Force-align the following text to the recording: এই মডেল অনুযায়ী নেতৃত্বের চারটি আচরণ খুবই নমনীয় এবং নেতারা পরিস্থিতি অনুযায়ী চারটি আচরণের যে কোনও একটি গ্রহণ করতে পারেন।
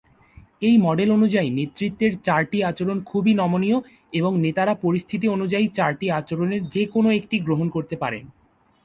এই 0.61 0.75
মডেল 0.77 1.09
অনুযায়ী 1.11 1.49
নেতৃত্বের 1.51 2.13
চারটি 2.23 2.57
আচরণ 2.63 2.97
খুবই 3.05 3.33
নমনীয় 3.33 3.77
এবং 4.13 4.31
নেতারা 4.45 4.73
পরিস্থিতি 4.83 5.25
অনুযায়ী 5.27 5.65
চারটি 5.77 6.07
আচরণের 6.11 6.61
যে 6.67 6.83
কোনও 6.93 7.09
একটি 7.19 7.35
গ্রহণ 7.39 7.67
করতে 7.75 7.95
পারেন। 7.95 8.23